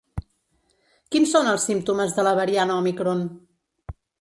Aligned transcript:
Quins 1.15 1.35
són 1.37 1.51
els 1.53 1.67
símptomes 1.71 2.17
de 2.17 2.27
la 2.29 2.35
variant 2.43 2.77
òmicron? 2.79 3.25